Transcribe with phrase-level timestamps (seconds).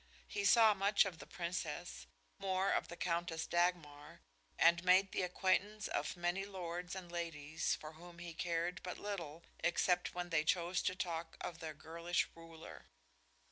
[0.27, 2.07] He saw much of the Princess,
[2.39, 4.21] more of the Countess Dagmar,
[4.57, 9.43] and made the acquaintance of many lords and ladies for whom he cared but little
[9.59, 12.87] except when they chose to talk of their girlish ruler.